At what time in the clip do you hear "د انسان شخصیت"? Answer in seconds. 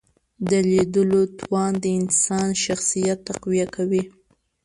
1.83-3.17